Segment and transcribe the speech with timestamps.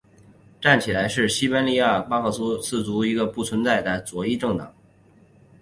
[0.59, 4.73] 站起来是西班牙巴斯克自治区的一个已不存在的左翼政党。